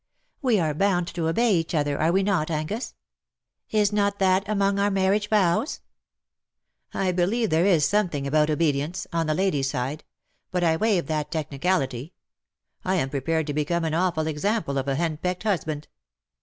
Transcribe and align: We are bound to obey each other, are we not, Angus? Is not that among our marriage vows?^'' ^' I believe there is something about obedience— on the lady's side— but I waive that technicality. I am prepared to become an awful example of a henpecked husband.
We 0.41 0.59
are 0.59 0.73
bound 0.73 1.05
to 1.13 1.27
obey 1.27 1.53
each 1.57 1.75
other, 1.75 2.01
are 2.01 2.11
we 2.11 2.23
not, 2.23 2.49
Angus? 2.49 2.95
Is 3.69 3.93
not 3.93 4.17
that 4.17 4.43
among 4.49 4.79
our 4.79 4.89
marriage 4.89 5.29
vows?^'' 5.29 5.79
^' 5.79 5.81
I 6.99 7.11
believe 7.11 7.51
there 7.51 7.67
is 7.67 7.85
something 7.85 8.25
about 8.25 8.49
obedience— 8.49 9.05
on 9.13 9.27
the 9.27 9.35
lady's 9.35 9.69
side— 9.69 10.03
but 10.51 10.63
I 10.63 10.75
waive 10.75 11.05
that 11.05 11.29
technicality. 11.29 12.13
I 12.83 12.95
am 12.95 13.11
prepared 13.11 13.45
to 13.45 13.53
become 13.53 13.85
an 13.85 13.93
awful 13.93 14.25
example 14.25 14.79
of 14.79 14.87
a 14.87 14.95
henpecked 14.95 15.43
husband. 15.43 15.87